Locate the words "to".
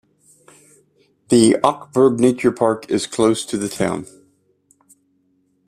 3.45-3.55